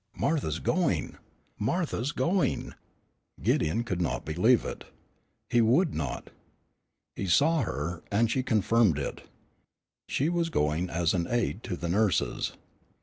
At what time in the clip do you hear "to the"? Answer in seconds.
11.65-11.87